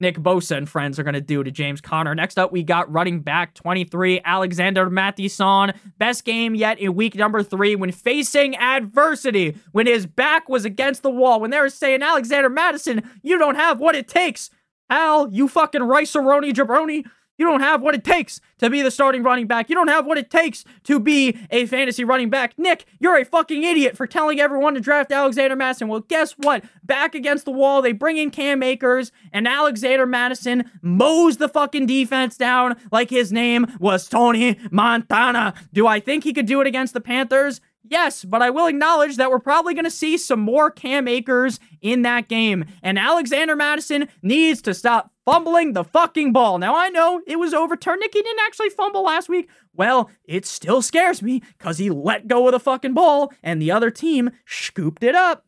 [0.00, 2.14] Nick Bosa and friends are going to do to James Conner.
[2.14, 5.72] Next up, we got running back 23, Alexander Mattison.
[5.98, 11.02] Best game yet in week number three when facing adversity, when his back was against
[11.02, 14.50] the wall, when they were saying, Alexander Mattison, you don't have what it takes.
[14.88, 17.04] Al, you fucking rice-a-roni jabroni.
[17.38, 19.68] You don't have what it takes to be the starting running back.
[19.68, 22.58] You don't have what it takes to be a fantasy running back.
[22.58, 25.86] Nick, you're a fucking idiot for telling everyone to draft Alexander Mattison.
[25.86, 26.64] Well, guess what?
[26.82, 31.86] Back against the wall, they bring in Cam Akers, and Alexander Mattison mows the fucking
[31.86, 35.54] defense down like his name was Tony Montana.
[35.72, 37.60] Do I think he could do it against the Panthers?
[37.90, 41.58] Yes, but I will acknowledge that we're probably going to see some more Cam Akers
[41.80, 42.66] in that game.
[42.82, 46.58] And Alexander Mattison needs to stop fumbling the fucking ball.
[46.58, 48.00] Now, I know it was overturned.
[48.00, 49.50] Nicky didn't actually fumble last week.
[49.74, 53.70] Well, it still scares me because he let go of the fucking ball and the
[53.70, 55.44] other team scooped it up.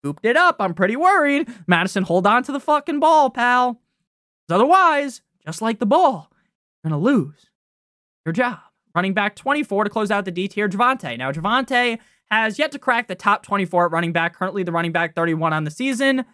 [0.00, 0.56] Scooped it up.
[0.58, 1.48] I'm pretty worried.
[1.66, 3.82] Mattison, hold on to the fucking ball, pal.
[4.50, 6.30] Otherwise, just like the ball,
[6.82, 7.50] you're going to lose
[8.24, 8.58] your job.
[8.94, 11.18] Running back 24 to close out the D tier, Javonte.
[11.18, 11.98] Now, Javonte
[12.30, 15.52] has yet to crack the top 24 at running back, currently the running back 31
[15.52, 16.24] on the season.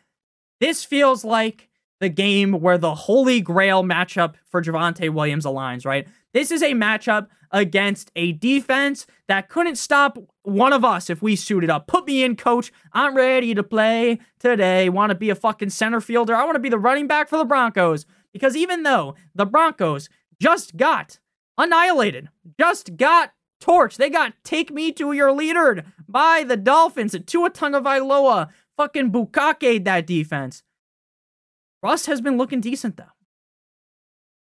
[0.61, 1.70] This feels like
[2.01, 6.07] the game where the holy grail matchup for Javonte Williams aligns, right?
[6.33, 11.37] This is a matchup against a defense that couldn't stop one of us if we
[11.37, 11.87] suited up.
[11.87, 12.73] Put me in, coach.
[12.93, 14.89] I'm ready to play today.
[14.89, 16.35] Want to be a fucking center fielder?
[16.35, 18.07] I want to be the running back for the Broncos.
[18.33, 20.09] Because even though the Broncos
[20.41, 21.19] just got
[21.61, 22.29] annihilated.
[22.59, 23.33] Just got
[23.63, 23.97] torched.
[23.97, 27.15] They got take me to your leader by the Dolphins.
[27.15, 30.63] At Tua Tagovailoa fucking bukake that defense.
[31.83, 33.05] Russ has been looking decent though.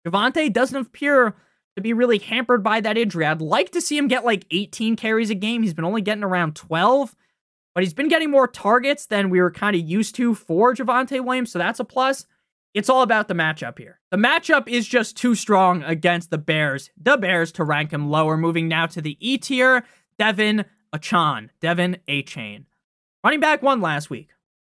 [0.06, 1.34] Javonte doesn't appear
[1.76, 3.24] to be really hampered by that injury.
[3.24, 5.62] I'd like to see him get like 18 carries a game.
[5.62, 7.14] He's been only getting around 12,
[7.74, 11.24] but he's been getting more targets than we were kind of used to for Javonte
[11.24, 12.26] Williams, so that's a plus.
[12.74, 14.00] It's all about the matchup here.
[14.10, 16.90] The matchup is just too strong against the Bears.
[16.96, 18.36] The Bears to rank him lower.
[18.36, 19.84] Moving now to the E tier,
[20.18, 20.64] De'Von
[20.94, 21.50] Achane.
[21.60, 22.64] De'Von Achane.
[23.22, 24.30] Running back one last week.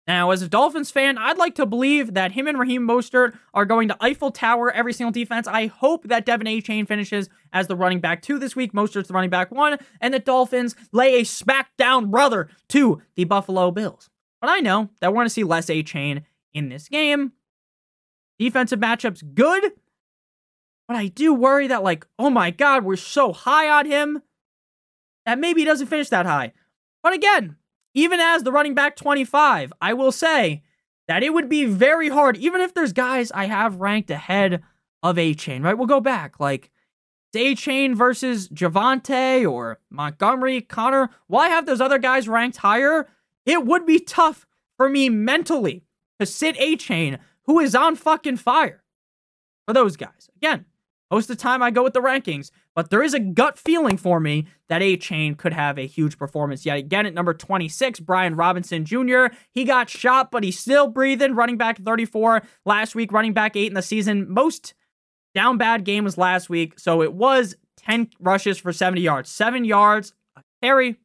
[0.07, 3.65] Now, as a Dolphins fan, I'd like to believe that him and Raheem Mostert are
[3.65, 5.47] going to Eiffel Tower every single defense.
[5.47, 8.71] I hope that De'Von Achane finishes as the running back two this week.
[8.71, 13.69] Mostert's the running back one, and the Dolphins lay a smackdown brother to the Buffalo
[13.69, 14.09] Bills.
[14.39, 17.33] But I know that we're going to see less Achane in this game.
[18.39, 19.73] Defensive matchups good,
[20.87, 24.21] but I do worry that, like, oh my God, we're so high on him
[25.25, 26.53] that maybe he doesn't finish that high.
[27.03, 27.57] But again,
[27.97, 30.61] even as the running back 25, I will say
[31.07, 34.61] that it would be very hard, even if there's guys I have ranked ahead
[35.01, 35.77] of Achane, right?
[35.77, 36.39] We'll go back.
[36.39, 36.71] Like,
[37.35, 41.09] Achane versus Javonte or Montgomery, Conner.
[41.27, 43.07] While I have those other guys ranked higher,
[43.45, 45.83] it would be tough for me mentally
[46.19, 48.83] to sit Achane who is on fucking fire
[49.67, 50.29] for those guys.
[50.35, 50.65] Again,
[51.09, 53.95] Most of the time, I go with the rankings, but there is a gut feeling
[53.95, 58.01] for me that Achane could have a huge performance yet again at number 26.
[58.01, 59.27] Brian Robinson Jr.
[59.51, 61.33] He got shot, but he's still breathing.
[61.33, 64.29] Running back 34 last week, running back eight in the season.
[64.29, 64.73] Most
[65.33, 69.63] down bad game was last week, so it was 10 rushes for 70 yards, seven
[69.63, 70.97] yards, a carry.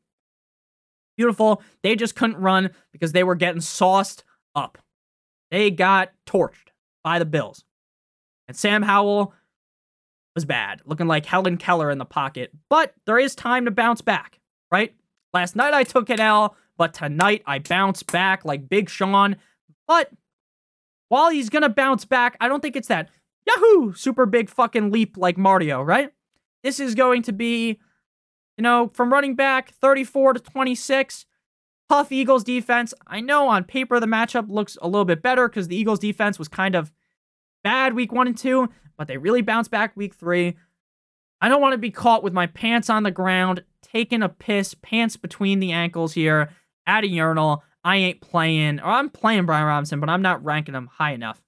[1.16, 1.62] Beautiful.
[1.82, 4.24] They just couldn't run because they were getting sauced
[4.56, 4.78] up.
[5.50, 6.70] They got torched
[7.04, 7.62] by the Bills.
[8.48, 9.34] And Sam Howell
[10.34, 12.50] was bad, looking like Helen Keller in the pocket.
[12.68, 14.38] But there is time to bounce back,
[14.70, 14.94] right?
[15.32, 19.36] Last night I took an L, but tonight I bounce back like Big Sean.
[19.86, 20.10] But
[21.08, 23.10] while he's gonna bounce back, I don't think it's that
[23.46, 26.10] Yahoo super big fucking leap like Mario, right?
[26.62, 27.80] This is going to be,
[28.56, 31.26] you know, from running back 34 to 26.
[31.88, 32.94] Tough Eagles defense.
[33.06, 36.38] I know on paper the matchup looks a little bit better because the Eagles defense
[36.38, 36.92] was kind of
[37.62, 40.56] bad week one and two, but they really bounced back week three.
[41.40, 44.74] I don't want to be caught with my pants on the ground, taking a piss,
[44.74, 46.50] pants between the ankles here
[46.86, 47.64] at a urinal.
[47.84, 51.42] I ain't playing, or I'm playing Brian Robinson, but I'm not ranking him high enough.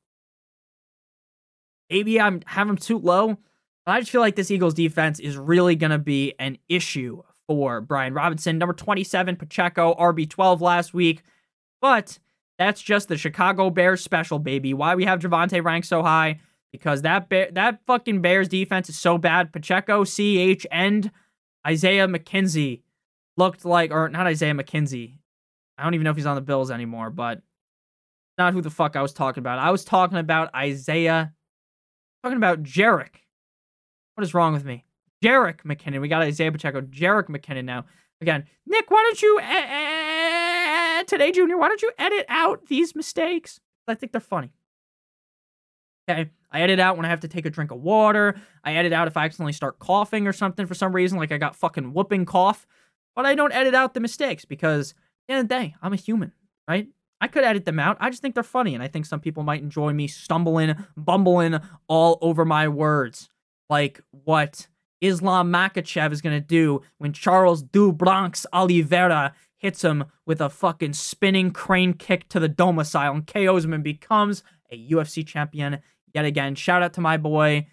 [1.91, 3.39] Maybe I'm have him too low.
[3.87, 7.81] But I just feel like this Eagles defense is really to be an issue for
[7.81, 8.59] Brian Robinson.
[8.59, 11.23] Number 27, Pacheco, RB12 last week.
[11.81, 12.19] But
[12.59, 14.73] that's just the Chicago Bears special, baby.
[14.73, 16.41] Why we have Javonte ranked so high?
[16.75, 19.53] Because that that fucking Bears defense is so bad.
[19.53, 21.13] Pacheco, CH, and
[21.65, 22.83] Isaiah McKenzie
[23.37, 25.19] looked like, or not Isaiah McKenzie.
[25.79, 27.43] I don't even know if he's on the Bills anymore, but
[28.39, 29.61] not who the fuck I was talking about.
[29.61, 31.33] I was talking about Isaiah,
[32.25, 33.21] talking about Jerick.
[34.17, 34.85] What is wrong with me?
[35.23, 36.01] Jerick McKinnon.
[36.01, 36.81] We got Isaiah Pacheco.
[36.81, 37.85] Jerick McKinnon now.
[38.21, 39.39] Again, Nick, why don't you
[41.07, 41.57] today, Junior?
[41.57, 43.61] Why don't you edit out these mistakes?
[43.87, 44.51] I think they're funny.
[46.09, 46.31] Okay.
[46.51, 48.37] I edit out when I have to take a drink of water.
[48.63, 51.39] I edit out if I accidentally start coughing or something for some reason, like I
[51.39, 52.67] got fucking whooping cough.
[53.17, 55.93] But I don't edit out the mistakes because at the end of the day, I'm
[55.93, 56.33] a human,
[56.69, 56.89] right?
[57.21, 57.97] I could edit them out.
[58.01, 61.59] I just think they're funny, and I think some people might enjoy me stumbling, bumbling
[61.89, 63.31] all over my words.
[63.69, 64.69] Like what
[65.01, 70.51] Islam Makhachev is going to do when Charles do Bronx Oliveira hits him with a
[70.51, 75.79] fucking spinning crane kick to the domicile and KOs him and becomes a UFC champion
[76.13, 76.55] yet again.
[76.55, 77.67] Shout out to my boy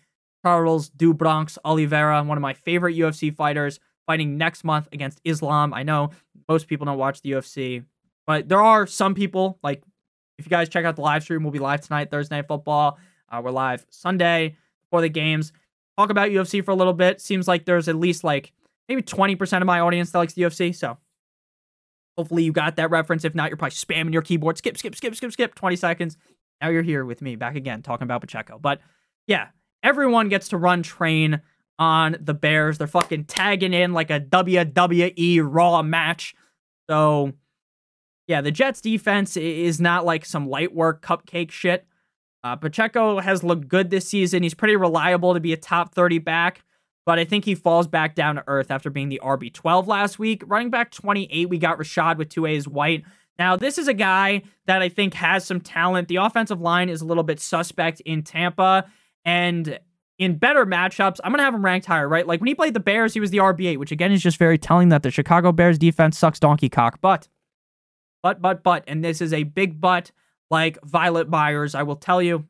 [0.43, 5.73] Charles do Bronx Oliveira, one of my favorite UFC fighters, fighting next month against Islam.
[5.73, 6.12] I know
[6.49, 7.86] most people don't watch the UFC,
[8.25, 9.84] but there are some people like
[10.38, 12.97] if you guys check out the live stream, we'll be live tonight, Thursday Night Football.
[13.30, 15.54] Uh, we're live Sunday before the games.
[15.97, 17.21] Talk about UFC for a little bit.
[17.21, 18.51] Seems like there's at least like
[18.89, 20.75] maybe 20% of my audience that likes the UFC.
[20.75, 20.97] So
[22.17, 23.23] hopefully you got that reference.
[23.23, 24.58] If not, you're probably spamming your keyboard.
[24.58, 25.54] Skip, skip, skip, skip, skip.
[25.54, 26.17] 20 seconds.
[26.62, 28.60] Now you're here with me back again talking about Pacheco.
[28.60, 28.80] But
[29.28, 29.47] yeah,
[29.84, 31.41] everyone gets to run train
[31.80, 32.78] on the Bears.
[32.78, 36.36] They're fucking tagging in like a WWE Raw match.
[36.89, 37.34] So
[38.28, 41.86] yeah, the Jets defense is not like some light work cupcake shit.
[42.43, 44.43] Uh, Pacheco has looked good this season.
[44.43, 46.63] He's pretty reliable to be a top 30 back,
[47.06, 50.43] but I think he falls back down to earth after being the RB12 last week.
[50.47, 53.04] Running back 28, we got Rachaad with two A's White.
[53.41, 56.10] Now, this is a guy that I think has some talent.
[56.10, 58.86] The offensive line is a little bit suspect in Tampa,
[59.25, 59.80] and
[60.19, 62.27] in better matchups, I'm going to have him ranked higher, right?
[62.27, 64.60] Like when he played the Bears, he was the RB8, which again is just very
[64.60, 66.99] telling that the Chicago Bears defense sucks donkey cock.
[67.01, 67.30] But,
[68.21, 70.12] but, but, but, and this is a big but
[70.51, 71.73] like Violet Myers.
[71.73, 72.47] I will tell you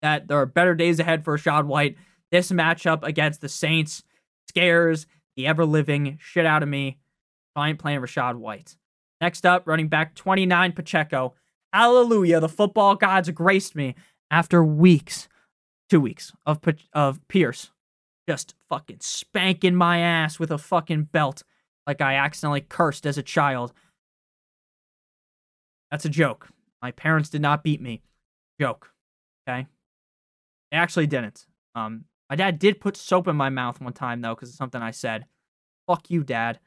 [0.00, 1.98] that there are better days ahead for Rachaad White.
[2.30, 4.02] This matchup against the Saints
[4.48, 6.96] scares the ever living shit out of me.
[7.54, 8.74] I ain't playing Rachaad White.
[9.20, 11.34] Next up, running back 29, Pacheco.
[11.72, 12.40] Hallelujah.
[12.40, 13.94] The football gods graced me
[14.30, 15.28] after weeks,
[15.90, 16.60] two weeks of,
[16.92, 17.70] of Pierce
[18.28, 21.44] just fucking spanking my ass with a fucking belt
[21.86, 23.72] like I accidentally cursed as a child.
[25.90, 26.48] That's a joke.
[26.82, 28.02] My parents did not beat me.
[28.60, 28.92] Joke.
[29.48, 29.66] Okay?
[30.70, 31.46] They actually didn't.
[31.74, 34.82] Um, my dad did put soap in my mouth one time though, because it's something
[34.82, 35.24] I said.
[35.86, 36.60] Fuck you, dad.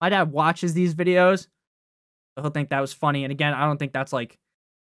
[0.00, 1.48] My dad watches these videos.
[2.40, 3.24] He'll think that was funny.
[3.24, 4.38] And again, I don't think that's like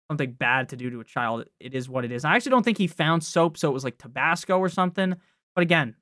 [0.10, 1.46] something bad to do to a child.
[1.60, 2.26] It is what it is.
[2.26, 5.16] I actually don't think he found soap, so it was like Tabasco or something.
[5.56, 5.96] But again,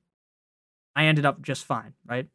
[0.96, 2.26] I ended up just fine, right?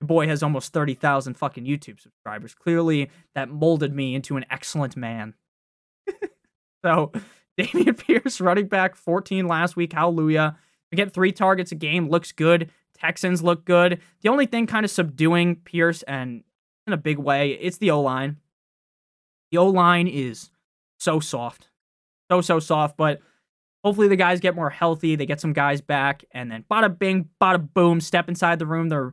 [0.00, 2.54] The boy has almost 30,000 fucking YouTube subscribers.
[2.54, 5.34] Clearly, that molded me into an excellent man.
[6.84, 7.12] so,
[7.60, 9.92] Dameon Pierce, running back, 14 last week.
[9.92, 10.56] Hallelujah.
[10.90, 12.08] We get three targets a game.
[12.08, 12.70] Looks good.
[12.98, 14.00] Texans look good.
[14.22, 16.42] The only thing kind of subduing Pierce and
[16.86, 18.38] in a big way, it's the O line.
[19.52, 20.50] The O line is
[20.98, 21.68] so soft.
[22.30, 22.96] So, so soft.
[22.96, 23.20] But
[23.84, 25.16] Hopefully the guys get more healthy.
[25.16, 28.88] They get some guys back, and then bada bing, bada boom, step inside the room.
[28.88, 29.12] They're,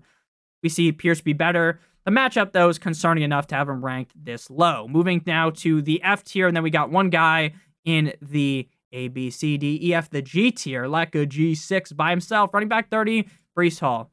[0.61, 1.79] we see Pierce be better.
[2.05, 4.87] The matchup, though, is concerning enough to have him ranked this low.
[4.87, 9.07] Moving now to the F tier, and then we got one guy in the A,
[9.07, 12.53] B, C, D, E, F, the G tier, like a G6 by himself.
[12.53, 13.27] Running back 30,
[13.57, 14.11] Breece Hall.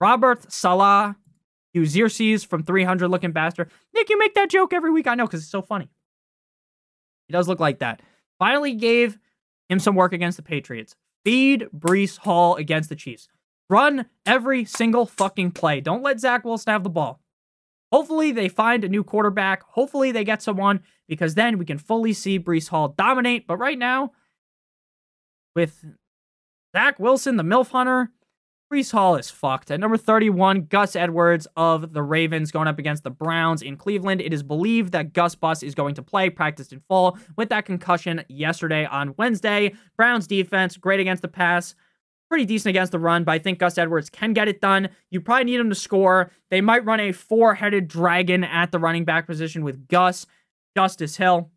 [0.00, 0.52] Robert
[1.78, 3.70] You Xerxes from 300 looking bastard.
[3.94, 5.06] Nick, you make that joke every week.
[5.06, 5.88] I know, because it's so funny.
[7.28, 8.02] He does look like that.
[8.38, 9.18] Finally gave
[9.68, 10.96] him some work against the Patriots.
[11.24, 13.28] Feed Breece Hall against the Chiefs.
[13.70, 15.80] Run every single fucking play.
[15.80, 17.20] Don't let Zach Wilson have the ball.
[17.92, 19.62] Hopefully, they find a new quarterback.
[19.62, 23.46] Hopefully, they get someone because then we can fully see Breece Hall dominate.
[23.46, 24.12] But right now,
[25.54, 25.84] with
[26.74, 28.10] Zach Wilson, the MILF Hunter,
[28.70, 29.70] Breece Hall is fucked.
[29.70, 34.20] At number 31, Gus Edwards of the Ravens going up against the Browns in Cleveland.
[34.20, 37.64] It is believed that Gus Bus is going to play, practiced in full with that
[37.64, 39.74] concussion yesterday on Wednesday.
[39.96, 41.74] Browns defense, great against the pass,
[42.28, 44.90] pretty decent against the run, but I think Gus Edwards can get it done.
[45.10, 46.30] You probably need him to score.
[46.50, 50.26] They might run a four headed dragon at the running back position with Gus,
[50.76, 51.50] Justice Hill.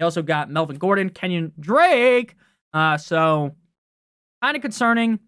[0.00, 2.34] They also got Melvin Gordon, Kenyon Drake.
[2.72, 3.54] Uh, so
[4.42, 5.20] kind of concerning.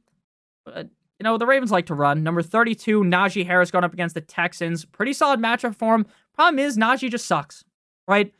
[0.74, 0.84] Uh,
[1.18, 2.22] you know, the Ravens like to run.
[2.22, 4.84] Number 32, Najee Harris going up against the Texans.
[4.84, 6.06] Pretty solid matchup for him.
[6.34, 7.64] Problem is, Najee just sucks,
[8.06, 8.32] right?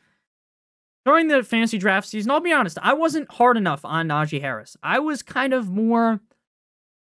[1.05, 4.77] During the fantasy draft season, I'll be honest, I wasn't hard enough on Najee Harris.
[4.81, 6.21] I was kind of more.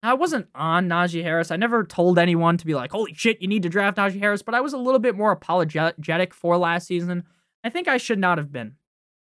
[0.02, 1.50] I wasn't on Najee Harris.
[1.50, 4.42] I never told anyone to be like, holy shit, you need to draft Najee Harris,
[4.42, 7.24] but I was a little bit more apologetic for last season.
[7.62, 8.76] I think I should not have been.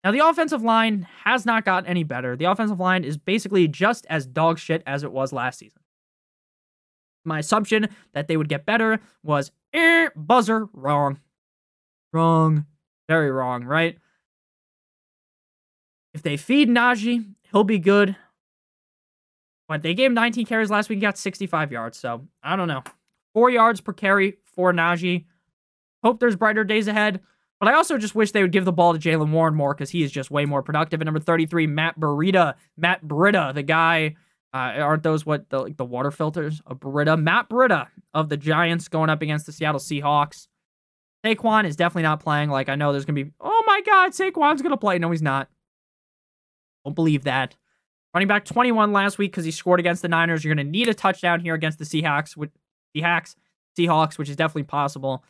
[0.04, 2.36] Now, the offensive line has not gotten any better.
[2.36, 5.81] The offensive line is basically just as dog shit as it was last season.
[7.24, 11.20] My assumption that they would get better was eh, buzzer wrong.
[12.14, 12.66] Wrong.
[13.08, 13.98] Very wrong, right?
[16.14, 18.16] If they feed Najee, he'll be good.
[19.68, 21.98] But they gave him 19 carries last week, he got 65 yards.
[21.98, 22.84] So I don't know.
[23.34, 25.26] Four yards per carry for Najee.
[26.04, 27.22] Hope there's brighter days ahead.
[27.60, 29.92] But I also just wish they would give the ball to Jaylen Warren more because
[29.92, 31.00] he is just way more productive.
[31.00, 32.56] At number 33, Matt Breida.
[32.76, 34.16] Matt Breida, the guy
[34.54, 36.62] uh, aren't those what the like the water filters?
[36.66, 40.48] A Breida, Matt Breida of the Giants going up against the Seattle Seahawks.
[41.26, 42.50] Saquon is definitely not playing.
[42.50, 45.00] Like I know there's gonna be, oh my God, Saquon's gonna play.
[45.00, 45.48] No, he's not.
[46.84, 47.56] Don't believe that.
[48.14, 50.44] Running back 21 last week because he scored against the Niners.
[50.44, 52.50] You're gonna need a touchdown here against the Seahawks, with
[52.96, 53.36] Seahawks,
[53.78, 55.24] Seahawks, which is definitely possible.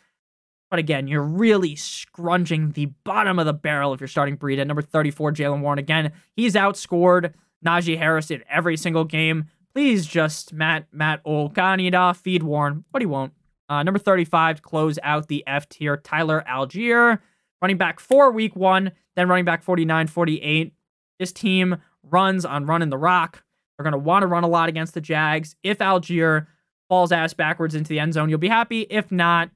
[0.71, 4.65] But again, you're really scrunching the bottom of the barrel if you're starting Breida.
[4.65, 5.77] Number 34, Jaylen Warren.
[5.77, 7.33] Again, he's outscored
[7.65, 9.45] Najee Harris in every single game.
[9.73, 13.33] Please just Matt Matt Canada feed Warren, but he won't.
[13.69, 17.19] Uh, number 35 to close out the F tier, Tyler Allgeier,
[17.61, 20.73] running back for week one, then running back 49, 48.
[21.19, 23.43] This team runs on running the rock.
[23.77, 25.55] They're going to want to run a lot against the Jags.
[25.63, 26.47] If Algier
[26.89, 28.81] falls ass backwards into the end zone, you'll be happy.
[28.89, 29.49] If not,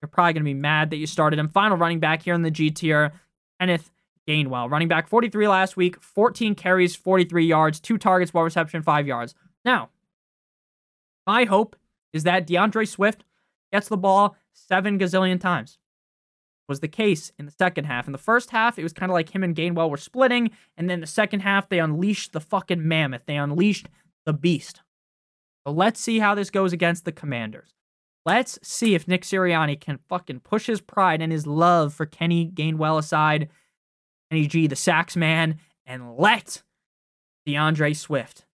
[0.00, 1.48] you're probably going to be mad that you started him.
[1.48, 3.12] Final running back here in the G tier,
[3.60, 3.90] Kenneth
[4.28, 4.70] Gainwell.
[4.70, 9.34] Running back 43 last week, 14 carries, 43 yards, two targets, one reception, five yards.
[9.64, 9.90] Now,
[11.26, 11.76] my hope
[12.12, 13.24] is that D'Andre Swift
[13.72, 15.78] gets the ball seven gazillion times.
[16.68, 18.06] Was the case in the second half.
[18.06, 20.88] In the first half, it was kind of like him and Gainwell were splitting, and
[20.88, 23.22] then the second half, they unleashed the fucking mammoth.
[23.26, 23.88] They unleashed
[24.24, 24.80] the beast.
[25.66, 27.74] So let's see how this goes against the Commanders.
[28.24, 32.50] Let's see if Nick Sirianni can fucking push his pride and his love for Kenny
[32.54, 33.48] Gainwell aside
[34.32, 36.62] Kenny G, the sax man, and let
[37.44, 38.46] D'Andre Swift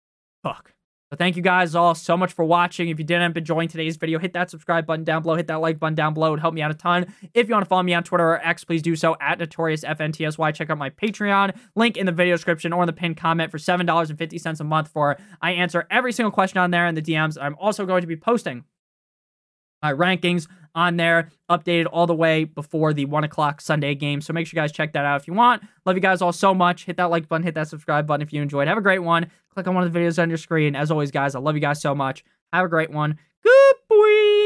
[0.43, 0.73] cook.
[1.11, 2.89] So thank you guys all so much for watching.
[2.89, 5.77] If you didn't enjoying today's video, hit that subscribe button down below, hit that like
[5.77, 6.29] button down below.
[6.29, 7.13] It would help me out a ton.
[7.35, 10.55] If you want to follow me on Twitter or X, please do so at NotoriousFNTSY.
[10.55, 13.59] Check out my Patreon, link in the video description or in the pinned comment for
[13.59, 17.37] $7.50 a month for I answer every single question on there in the DMs.
[17.39, 18.63] I'm also going to be posting
[19.81, 24.21] my rankings on there, updated all the way before the one o'clock Sunday game.
[24.21, 25.63] So make sure you guys check that out if you want.
[25.85, 26.85] Love you guys all so much.
[26.85, 28.67] Hit that like button, hit that subscribe button if you enjoyed.
[28.67, 29.31] Have a great one.
[29.53, 30.75] Click on one of the videos on your screen.
[30.75, 32.23] As always, guys, I love you guys so much.
[32.53, 33.17] Have a great one.
[33.43, 34.36] Good boy.